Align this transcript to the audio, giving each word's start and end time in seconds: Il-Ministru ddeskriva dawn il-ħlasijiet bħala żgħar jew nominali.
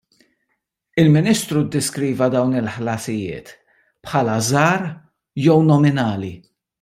Il-Ministru 1.01 1.59
ddeskriva 1.65 2.27
dawn 2.35 2.57
il-ħlasijiet 2.61 3.53
bħala 4.07 4.39
żgħar 4.49 4.89
jew 5.45 5.61
nominali. 5.73 6.33